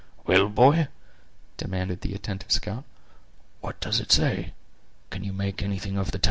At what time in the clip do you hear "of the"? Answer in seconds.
5.95-6.13